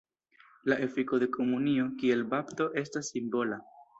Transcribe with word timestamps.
La 0.71 0.77
efiko 0.85 1.19
de 1.25 1.27
komunio, 1.35 1.85
kiel 2.01 2.25
bapto, 2.33 2.69
estas 2.85 3.13
simbola. 3.15 3.63